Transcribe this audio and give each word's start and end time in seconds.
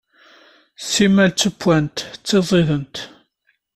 Simmal 0.91 1.31
ttewwant, 1.33 1.97
ttiẓident. 2.17 2.95